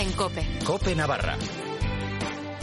[0.00, 0.42] En Cope.
[0.64, 1.36] Cope Navarra.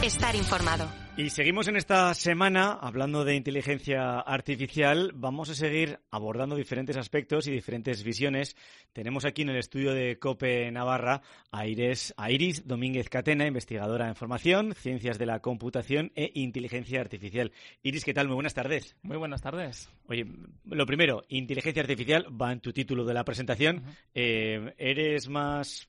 [0.02, 0.88] Estar informado.
[1.16, 5.12] Y seguimos en esta semana hablando de inteligencia artificial.
[5.14, 8.56] Vamos a seguir abordando diferentes aspectos y diferentes visiones.
[8.92, 14.08] Tenemos aquí en el estudio de COPE Navarra a Iris, a Iris Domínguez Catena, investigadora
[14.08, 17.52] en formación, ciencias de la computación e inteligencia artificial.
[17.82, 18.26] Iris, ¿qué tal?
[18.26, 18.96] Muy buenas tardes.
[19.02, 19.90] Muy buenas tardes.
[20.08, 20.24] Oye,
[20.64, 23.84] lo primero, inteligencia artificial va en tu título de la presentación.
[24.14, 25.88] Eh, ¿Eres más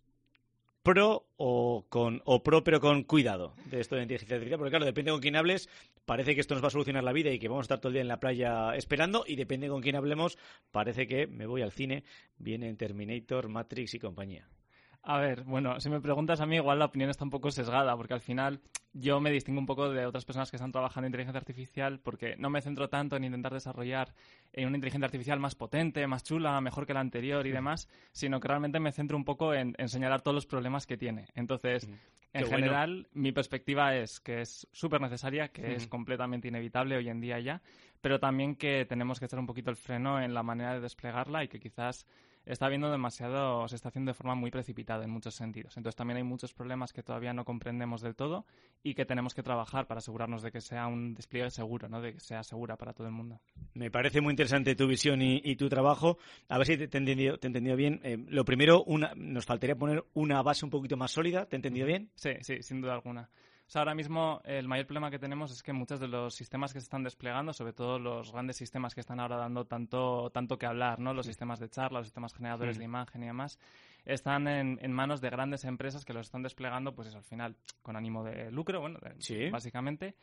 [0.89, 4.85] pro o con o pro pero con cuidado de esto de inteligencia artificial, porque claro,
[4.85, 5.69] depende con quién hables,
[6.05, 7.89] parece que esto nos va a solucionar la vida y que vamos a estar todo
[7.89, 10.39] el día en la playa esperando y depende con quién hablemos,
[10.71, 12.03] parece que me voy al cine,
[12.39, 14.47] viene Terminator, Matrix y compañía.
[15.01, 17.95] A ver, bueno, si me preguntas a mí, igual la opinión está un poco sesgada,
[17.95, 18.59] porque al final
[18.91, 22.35] yo me distingo un poco de otras personas que están trabajando en inteligencia artificial, porque
[22.37, 24.13] no me centro tanto en intentar desarrollar
[24.57, 28.47] una inteligencia artificial más potente, más chula, mejor que la anterior y demás, sino que
[28.49, 31.27] realmente me centro un poco en, señalar todos los problemas que tiene.
[31.33, 31.89] Entonces,
[32.33, 37.21] en general, mi perspectiva es que es súper necesaria, que es completamente inevitable hoy en
[37.21, 37.61] día ya,
[38.01, 41.43] pero también que tenemos que echar un poquito el freno en la manera de desplegarla
[41.43, 42.05] y que quizás
[42.53, 45.77] está habiendo demasiado, se está haciendo de forma muy precipitada en muchos sentidos.
[45.77, 48.45] Entonces también hay muchos problemas que todavía no comprendemos del todo
[48.83, 52.01] y que tenemos que trabajar para asegurarnos de que sea un despliegue seguro, ¿no?
[52.01, 53.39] de que sea segura para todo el mundo.
[53.73, 56.17] Me parece muy interesante tu visión y, tu trabajo.
[56.47, 57.99] A ver si te, he entendido, te he entendido bien.
[58.03, 61.45] Eh, lo primero, una, nos faltaría poner una base un poquito más sólida.
[61.45, 62.09] ¿Te he entendido bien?
[62.15, 63.29] Sí, sí, sin duda alguna
[63.75, 66.85] ahora mismo el mayor problema que tenemos es que muchos de los sistemas que se
[66.85, 70.99] están desplegando, sobre todo los grandes sistemas que están ahora dando tanto, tanto que hablar,
[70.99, 71.13] ¿no?
[71.13, 73.59] Los sistemas de charla, los sistemas generadores de imagen y demás,
[74.05, 77.95] están en, en, manos de grandes empresas que los están desplegando, pues al final, con
[77.95, 78.99] ánimo de lucro, bueno,
[79.51, 80.15] básicamente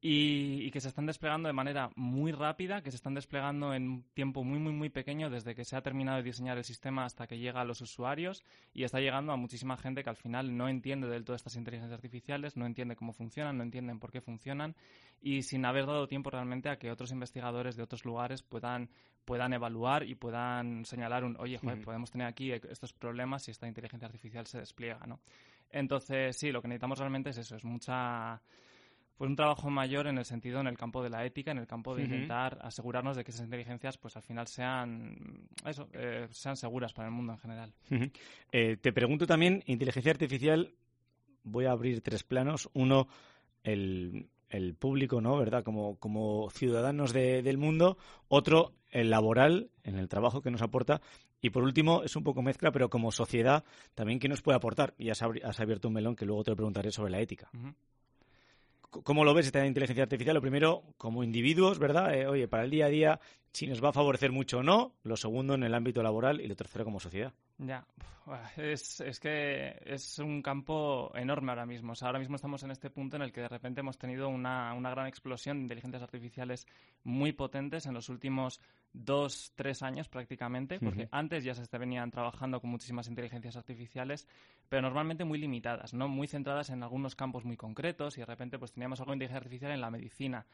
[0.00, 4.02] y, que se están desplegando de manera muy rápida, que se están desplegando en un
[4.14, 7.26] tiempo muy, muy, muy pequeño desde que se ha terminado de diseñar el sistema hasta
[7.26, 10.68] que llega a los usuarios y está llegando a muchísima gente que al final no
[10.68, 14.76] entiende del todo estas inteligencias artificiales, no entiende cómo funcionan, no entienden por qué funcionan
[15.20, 18.90] y sin haber dado tiempo realmente a que otros investigadores de otros lugares puedan,
[19.24, 24.06] puedan evaluar y puedan señalar un, oye, podemos tener aquí estos problemas si esta inteligencia
[24.06, 25.20] artificial se despliega, ¿no?
[25.70, 28.40] Entonces, sí, lo que necesitamos realmente es eso, es mucha
[29.16, 31.66] pues un trabajo mayor en el sentido en el campo de la ética, en el
[31.66, 36.56] campo de intentar asegurarnos de que esas inteligencias pues al final sean eso, eh, sean
[36.56, 37.72] seguras para el mundo en general.
[38.52, 40.74] Eh, te pregunto también, inteligencia artificial,
[41.46, 42.68] voy a abrir tres planos.
[42.74, 43.08] Uno,
[43.62, 45.36] el, el público, ¿no?
[45.38, 45.64] ¿Verdad?
[45.64, 47.96] Como, como ciudadanos del mundo.
[48.28, 51.00] Otro, el laboral, en el trabajo que nos aporta.
[51.40, 54.94] Y por último, es un poco mezcla, pero como sociedad, también, ¿qué nos puede aportar?
[54.98, 57.50] Y has, has abierto un melón que luego te lo preguntaré sobre la ética.
[58.90, 60.34] ¿Cómo lo ves esta inteligencia artificial?
[60.34, 62.14] Lo primero, como individuos, ¿verdad?
[62.14, 63.20] Eh, oye, para el día a día,
[63.52, 64.94] si nos va a favorecer mucho o no.
[65.02, 66.40] Lo segundo, en el ámbito laboral.
[66.40, 67.32] Y lo tercero, como sociedad.
[67.58, 67.86] Ya,
[68.56, 71.92] es, es que es un campo enorme ahora mismo.
[71.92, 74.28] O sea, ahora mismo estamos en este punto en el que de repente hemos tenido
[74.28, 76.66] una, una gran explosión de inteligencias artificiales
[77.04, 78.60] muy potentes en los últimos
[78.92, 84.26] dos, tres años prácticamente, porque antes ya se venían trabajando con muchísimas inteligencias artificiales,
[84.68, 86.08] pero normalmente muy limitadas, ¿no?
[86.08, 89.38] Muy centradas en algunos campos muy concretos y de repente pues teníamos algo de inteligencia
[89.38, 90.46] artificial en la medicina.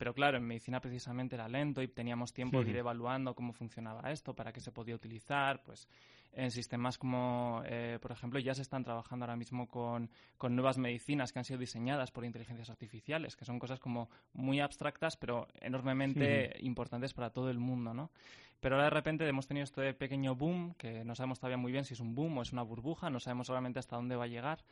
[0.00, 4.10] Pero claro, en medicina precisamente era lento y teníamos tiempo de ir evaluando cómo funcionaba
[4.10, 5.86] esto, para qué se podía utilizar, pues
[6.32, 10.08] en sistemas como, eh, por ejemplo, ya se están trabajando ahora mismo con,
[10.38, 14.58] con, nuevas medicinas que han sido diseñadas por inteligencias artificiales, que son cosas como muy
[14.60, 18.10] abstractas, pero enormemente importantes para todo el mundo, ¿no?
[18.58, 21.84] Pero ahora de repente hemos tenido este pequeño boom, que no sabemos todavía muy bien
[21.84, 24.28] si es un boom o es una burbuja, no sabemos solamente hasta dónde va a
[24.28, 24.64] llegar,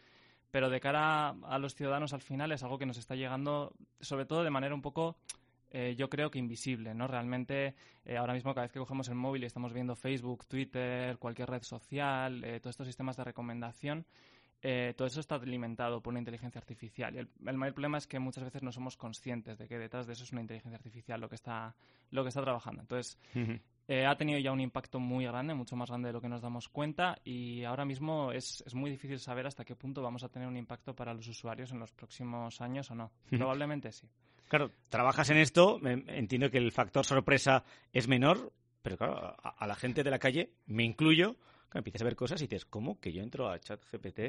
[0.50, 4.24] pero de cara a los ciudadanos al final es algo que nos está llegando, sobre
[4.24, 5.16] todo de manera un poco,
[5.70, 7.06] eh, yo creo que invisible, ¿no?
[7.06, 7.74] Realmente,
[8.04, 11.50] eh, ahora mismo cada vez que cogemos el móvil y estamos viendo Facebook, Twitter, cualquier
[11.50, 14.06] red social, eh, todos estos sistemas de recomendación,
[14.60, 17.14] todo eso está alimentado por una inteligencia artificial.
[17.14, 20.14] Y el, mayor problema es que muchas veces no somos conscientes de que detrás de
[20.14, 21.76] eso es una inteligencia artificial lo que está,
[22.10, 22.80] lo que está trabajando.
[22.80, 23.18] Entonces,
[23.88, 26.42] eh, ha tenido ya un impacto muy grande, mucho más grande de lo que nos
[26.42, 30.28] damos cuenta y ahora mismo es, es, muy difícil saber hasta qué punto vamos a
[30.28, 33.10] tener un impacto para los usuarios en los próximos años o no.
[33.30, 34.06] Probablemente sí.
[34.48, 38.52] Claro, trabajas en esto, entiendo que el factor sorpresa es menor,
[38.82, 41.36] pero claro, a, la gente de la calle, me incluyo,
[41.74, 44.20] empiezas a ver cosas y dices, ¿cómo que yo entro a ChatGPT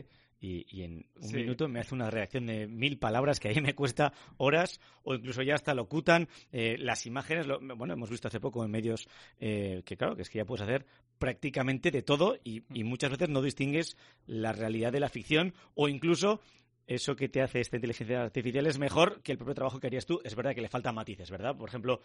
[0.42, 3.76] y, y en un minuto me hace una reacción de mil palabras que ahí me
[3.76, 7.48] cuesta horas o incluso ya hasta locutan eh, las imágenes?
[7.48, 9.08] bueno, hemos visto hace poco en medios
[9.40, 10.86] eh, que, claro, que es que ya puedes hacer
[11.18, 15.88] prácticamente de todo y, y muchas veces no distingues la realidad de la ficción o
[15.90, 16.42] incluso
[16.90, 20.08] eso que te hace esta inteligencia artificial es mejor que el propio trabajo que harías
[20.08, 20.22] tú.
[20.24, 21.56] Es verdad que le faltan matices, ¿verdad?
[21.56, 22.02] Por ejemplo,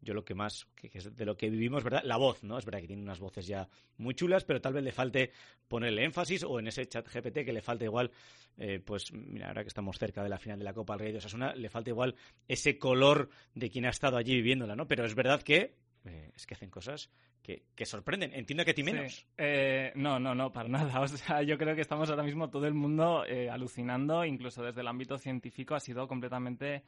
[0.00, 2.02] yo lo que más, que de lo que vivimos, ¿verdad?
[2.02, 2.58] La voz, ¿no?
[2.58, 5.30] Es verdad que tiene unas voces ya muy chulas, pero tal vez le falte
[5.68, 8.10] ponerle énfasis o en ese chat GPT que le falte igual,
[8.58, 11.12] eh, pues mira, ahora que estamos cerca de la final de la Copa del Rey
[11.12, 12.16] de Osasuna, le falta igual
[12.48, 14.88] ese color de quien ha estado allí viviéndola, ¿no?
[14.88, 17.10] Pero es verdad que eh, es que hacen cosas
[17.42, 18.32] que, sorprenden.
[18.34, 19.26] Entiendo que a ti menos.
[19.36, 21.00] Eh, no, no, no, para nada.
[21.00, 24.80] O sea, yo creo que estamos ahora mismo todo el mundo eh, alucinando, incluso desde
[24.80, 26.84] el ámbito científico ha sido completamente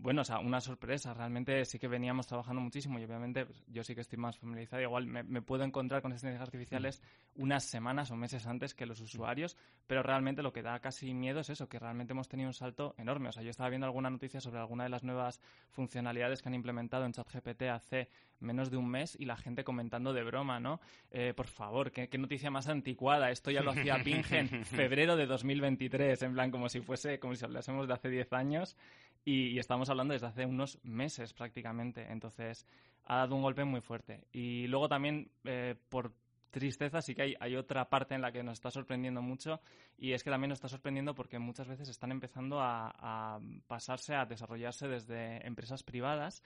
[0.00, 1.12] bueno, o sea, una sorpresa.
[1.12, 4.82] Realmente sí que veníamos trabajando muchísimo y obviamente pues, yo sí que estoy más familiarizado.
[4.82, 7.02] Igual me, puedo encontrar con inteligencias artificiales
[7.34, 9.56] unas semanas o meses antes que los usuarios,
[9.86, 12.94] pero realmente lo que da casi miedo es eso, que realmente hemos tenido un salto
[12.96, 13.30] enorme.
[13.30, 16.54] O sea, yo estaba viendo alguna noticia sobre alguna de las nuevas funcionalidades que han
[16.54, 18.08] implementado en ChatGPT hace
[18.40, 20.80] menos de un mes y la gente comentando de broma, ¿no?
[21.10, 23.30] Eh, por favor, ¿qué, noticia más anticuada.
[23.30, 27.34] Esto ya lo hacía Pinge en febrero de 2023, en plan como si fuese, como
[27.34, 28.76] si hablásemos de hace 10 años
[29.24, 32.06] y, estamos hablando desde hace unos meses prácticamente.
[32.10, 32.66] Entonces,
[33.04, 34.24] ha dado un golpe muy fuerte.
[34.32, 36.12] Y luego también, eh, por
[36.50, 39.60] tristeza sí que hay, hay, otra parte en la que nos está sorprendiendo mucho
[39.98, 44.24] y es que también nos está sorprendiendo porque muchas veces están empezando a, pasarse a
[44.24, 46.42] desarrollarse desde empresas privadas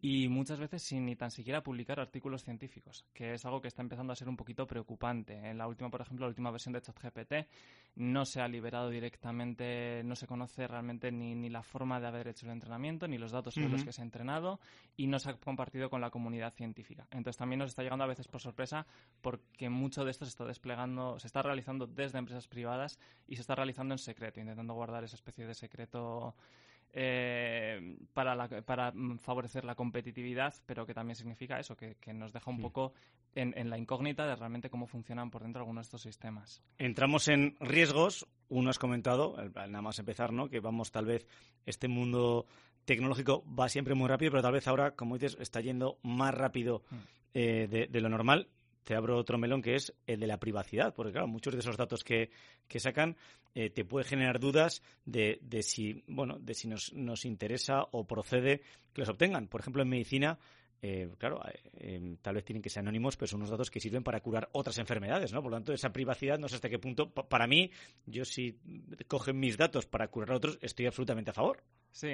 [0.00, 3.82] y muchas veces sin ni tan siquiera publicar artículos científicos, que es algo que está
[3.82, 5.34] empezando a ser un poquito preocupante.
[5.34, 7.34] En la última, por ejemplo, la última versión de ChatGPT
[7.96, 12.28] no se ha liberado directamente, no se conoce realmente ni, ni la forma de haber
[12.28, 14.60] hecho el entrenamiento, ni los datos sobre los que se ha entrenado
[14.96, 17.06] y no se ha compartido con la comunidad científica.
[17.10, 18.86] Entonces también nos está llegando a veces por sorpresa
[19.20, 19.35] porque
[19.68, 23.54] mucho de esto se está desplegando, se está realizando desde empresas privadas y se está
[23.54, 26.34] realizando en secreto, intentando guardar esa especie de secreto
[26.98, 32.60] eh, para, para favorecer la competitividad, pero que también significa eso, que, nos deja un
[32.60, 32.94] poco
[33.34, 36.62] en, la incógnita de realmente cómo funcionan por dentro algunos de estos sistemas.
[36.78, 38.26] Entramos en riesgos.
[38.48, 40.48] Uno has comentado, nada más empezar, ¿no?
[40.48, 41.26] que vamos tal vez,
[41.66, 42.46] este mundo
[42.86, 46.82] tecnológico va siempre muy rápido, pero tal vez ahora, como dices, está yendo más rápido
[46.90, 46.96] mm.
[47.34, 48.48] eh, de, lo normal
[48.86, 51.76] te abro otro melón que es el de la privacidad, porque claro, muchos de esos
[51.76, 52.30] datos que,
[52.68, 53.16] que sacan
[53.52, 58.06] eh, te puede generar dudas de, de, si, bueno, de si nos, nos interesa o
[58.06, 58.62] procede
[58.92, 59.48] que los obtengan.
[59.48, 60.38] Por ejemplo, en medicina
[60.82, 61.40] eh, claro,
[61.78, 64.50] eh, tal vez tienen que ser anónimos, pero son unos datos que sirven para curar
[64.52, 65.42] otras enfermedades, ¿no?
[65.42, 67.72] Por lo tanto, esa privacidad no sé hasta qué punto, para mí,
[68.04, 68.60] yo si
[69.08, 71.64] cogen mis datos para curar a otros, estoy absolutamente a favor.
[71.96, 72.08] Sí,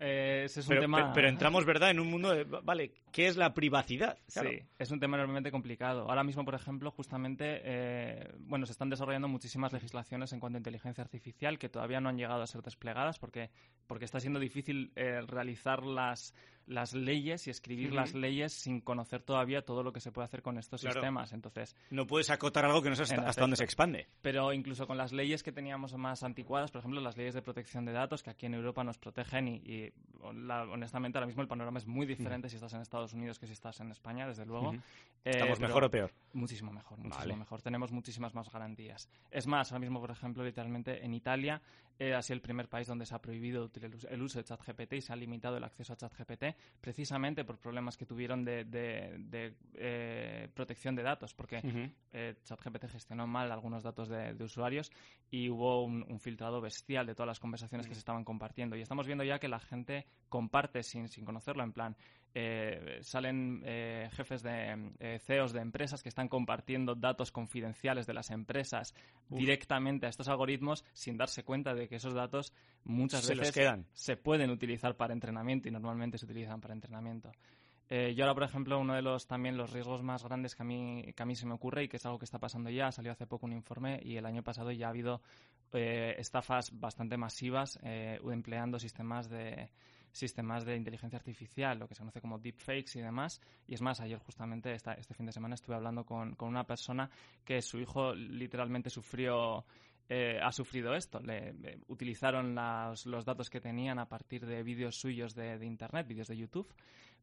[0.00, 1.12] eh, ese es un pero, tema...
[1.12, 4.16] Pero, entramos, ¿verdad?, en un mundo de, vale, ¿qué es la privacidad?
[4.28, 6.08] Sí, es un tema enormemente complicado.
[6.08, 11.04] Ahora mismo, por ejemplo, justamente, bueno, se están desarrollando muchísimas legislaciones en cuanto a inteligencia
[11.04, 13.50] artificial que todavía no han llegado a ser desplegadas porque,
[13.86, 16.32] porque está siendo difícil realizar las
[16.66, 20.42] las leyes y escribir las leyes sin conocer todavía todo lo que se puede hacer
[20.42, 21.32] con estos sistemas.
[21.32, 24.08] Entonces, no puedes acotar algo que no sabes hasta, dónde se expande.
[24.22, 27.84] Pero incluso con las leyes que teníamos más anticuadas, por ejemplo, las leyes de protección
[27.84, 29.92] de datos que aquí en Europa nos protegen y,
[30.22, 33.52] honestamente ahora mismo el panorama es muy diferente si estás en Estados Unidos que si
[33.52, 34.74] estás en España, desde luego.
[35.24, 36.10] Eh, ¿Estamos mejor o peor?
[36.32, 37.62] Muchísimo mejor, muchísimo mejor.
[37.62, 39.08] Tenemos muchísimas más garantías.
[39.30, 41.62] Es más, ahora mismo, por ejemplo, literalmente en Italia
[41.98, 43.70] ha sido el primer país donde se ha prohibido
[44.10, 47.96] el uso de ChatGPT y se ha limitado el acceso a ChatGPT precisamente por problemas
[47.96, 48.66] que tuvieron de,
[49.74, 51.60] eh, protección de datos, porque
[52.12, 54.92] eh, ChatGPT gestionó mal algunos datos de, usuarios
[55.30, 58.76] y hubo un, filtrado bestial de todas las conversaciones que se estaban compartiendo.
[58.76, 61.96] Y estamos viendo ya que la gente comparte sin, sin conocerlo, en plan,
[62.38, 68.12] eh, salen eh, jefes de eh, CEOs de empresas que están compartiendo datos confidenciales de
[68.12, 68.94] las empresas
[69.30, 72.52] directamente a estos algoritmos sin darse cuenta de que esos datos
[72.84, 73.58] muchas veces
[73.94, 77.32] se pueden utilizar para entrenamiento y normalmente se utilizan para entrenamiento.
[77.88, 81.14] yo ahora, por ejemplo, uno de los también los riesgos más grandes que a mí
[81.16, 83.12] que a mí se me ocurre y que es algo que está pasando ya, salió
[83.12, 85.22] hace poco un informe y el año pasado ya ha habido
[85.72, 89.70] estafas bastante masivas empleando sistemas de
[90.16, 93.40] sistemas de inteligencia artificial, lo que se conoce como deepfakes y demás.
[93.68, 97.10] Y es más, ayer justamente este fin de semana estuve hablando con, una persona
[97.44, 99.64] que su hijo literalmente sufrió
[100.08, 101.20] eh, ha sufrido esto.
[101.20, 102.54] Le, utilizaron
[103.04, 106.72] los datos que tenían a partir de vídeos suyos de, Internet, vídeos de YouTube,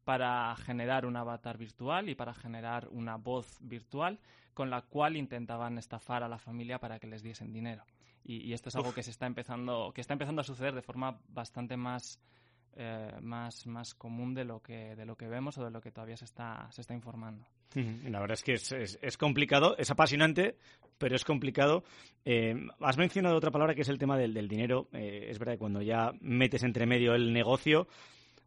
[0.04, 4.20] para generar un avatar virtual y para generar una voz virtual
[4.54, 7.84] con la cual intentaban estafar a la familia para que les diesen dinero.
[8.24, 11.20] Y, esto es algo que se está empezando, que está empezando a suceder de forma
[11.28, 12.22] bastante más
[12.76, 15.92] eh, más, más común de lo, que, de lo que vemos o de lo que
[15.92, 17.46] todavía se está, se está informando.
[17.76, 20.58] La verdad es que es, es, complicado, es apasionante,
[20.98, 21.84] pero es complicado.
[22.24, 24.90] Eh, has mencionado otra palabra que es el tema del, del dinero.
[24.94, 27.88] Eh, es verdad que cuando ya metes entre medio el negocio,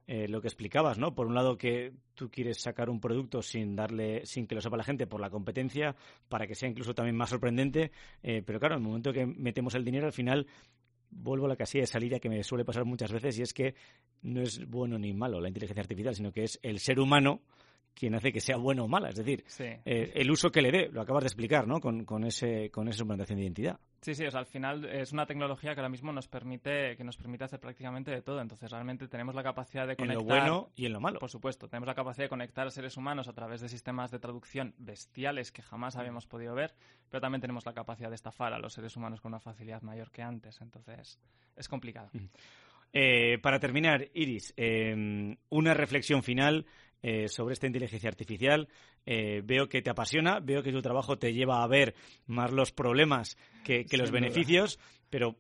[0.09, 1.17] lo que explicabas, ¿no?
[1.17, 4.77] Por un lado que tú quieres sacar un producto sin darle, sin que lo sepa
[4.77, 5.97] la gente por la competencia,
[6.29, 7.91] para que sea incluso también más sorprendente,
[8.23, 10.47] pero claro, en el momento que metemos el dinero, al final
[11.11, 13.75] vuelvo a la casilla de salida que me suele pasar muchas veces y es que
[14.23, 17.41] no es bueno ni malo la inteligencia artificial, sino que es el ser humano
[17.97, 19.09] quien hace que sea bueno o mala.
[19.09, 21.81] Es decir, eh, el uso que le dé, lo acabas de explicar, ¿no?
[21.81, 23.81] Con, con, ese, con esa suplantación de identidad.
[24.03, 27.03] Sí, sí, o sea, al final es una tecnología que ahora mismo nos permite, que
[27.03, 28.41] nos permite hacer prácticamente de todo.
[28.41, 30.21] Entonces, realmente tenemos la capacidad de conectar.
[30.21, 31.19] En lo bueno y en lo malo.
[31.19, 34.19] Por supuesto, tenemos la capacidad de conectar a seres humanos a través de sistemas de
[34.19, 36.75] traducción bestiales que jamás habíamos podido ver,
[37.09, 40.11] pero también tenemos la capacidad de estafar a los seres humanos con una facilidad mayor
[40.11, 40.61] que antes.
[40.61, 41.19] Entonces,
[41.57, 42.11] es complicado.
[42.99, 46.65] Eh, para terminar, Iris, eh, una reflexión final
[47.03, 48.69] eh, sobre esta inteligencia artificial.
[49.05, 51.95] Eh, veo que te apasiona, veo que tu trabajo te lleva a ver
[52.27, 55.37] más los problemas que, los beneficios, pero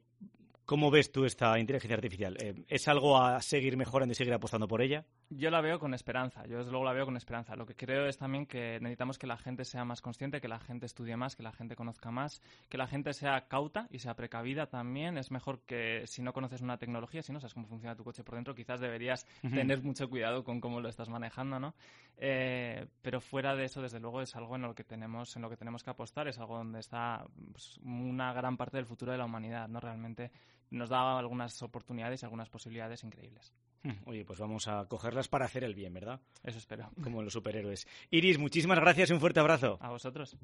[0.66, 2.36] ¿Cómo ves tú esta inteligencia artificial?
[2.40, 5.04] Eh, ¿Es algo a seguir mejorando y seguir apostando por ella?
[5.30, 7.54] Yo la veo con esperanza, yo desde luego la veo con esperanza.
[7.54, 10.58] Lo que creo es también que necesitamos que la gente sea más consciente, que la
[10.58, 14.16] gente estudie más, que la gente conozca más, que la gente sea cauta y sea
[14.16, 15.18] precavida también.
[15.18, 18.24] Es mejor que si no conoces una tecnología, si no sabes cómo funciona tu coche
[18.24, 21.76] por dentro, quizás deberías tener mucho cuidado con cómo lo estás manejando, ¿no?
[22.18, 25.50] Eh, pero fuera de eso, desde luego, es algo en lo que tenemos, en lo
[25.50, 29.18] que tenemos que apostar, es algo donde está pues, una gran parte del futuro de
[29.18, 29.80] la humanidad, ¿no?
[29.80, 30.30] Realmente
[30.70, 33.52] nos da algunas oportunidades y algunas posibilidades increíbles.
[33.82, 36.20] Hmm, oye, pues vamos a cogerlas para hacer el bien, ¿verdad?
[36.42, 36.90] Eso espero.
[37.02, 37.86] Como los superhéroes.
[38.10, 39.78] Iris, muchísimas gracias y un fuerte abrazo.
[39.80, 40.36] A vosotros.